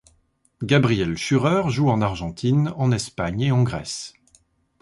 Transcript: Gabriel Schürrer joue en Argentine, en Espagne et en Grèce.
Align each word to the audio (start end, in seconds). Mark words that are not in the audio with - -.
Gabriel 0.63 1.15
Schürrer 1.15 1.69
joue 1.69 1.91
en 1.91 2.01
Argentine, 2.01 2.73
en 2.75 2.91
Espagne 2.91 3.41
et 3.41 3.51
en 3.51 3.61
Grèce. 3.61 4.15